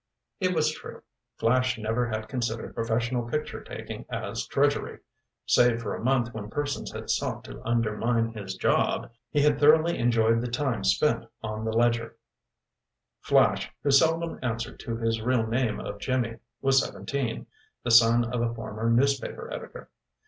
It 0.39 0.55
was 0.55 0.71
true. 0.73 1.03
Flash 1.37 1.77
never 1.77 2.07
had 2.09 2.27
considered 2.27 2.73
professional 2.73 3.29
picture 3.29 3.61
taking 3.63 4.07
as 4.09 4.47
drudgery. 4.47 4.97
Save 5.45 5.79
for 5.79 5.93
a 5.93 6.03
month 6.03 6.33
when 6.33 6.49
persons 6.49 6.91
had 6.91 7.11
sought 7.11 7.43
to 7.43 7.61
undermine 7.63 8.33
his 8.33 8.55
job, 8.55 9.11
he 9.29 9.43
had 9.43 9.59
thoroughly 9.59 9.99
enjoyed 9.99 10.41
the 10.41 10.47
time 10.49 10.83
spent 10.83 11.25
on 11.43 11.65
the 11.65 11.71
Ledger. 11.71 12.15
Flash, 13.19 13.69
who 13.83 13.91
seldom 13.91 14.39
answered 14.41 14.79
to 14.79 14.97
his 14.97 15.21
real 15.21 15.45
name 15.45 15.79
of 15.79 15.99
Jimmy, 15.99 16.37
was 16.63 16.83
seventeen, 16.83 17.45
the 17.83 17.91
son 17.91 18.23
of 18.33 18.41
a 18.41 18.55
former 18.55 18.89
newspaper 18.89 19.53
editor. 19.53 19.91